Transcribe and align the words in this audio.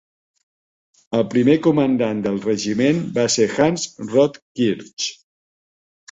El 1.17 1.25
primer 1.33 1.57
comandant 1.65 2.23
del 2.27 2.39
regiment 2.45 3.01
va 3.17 3.25
ser 3.33 3.47
Hans 3.65 3.85
Rotkirch. 4.13 5.07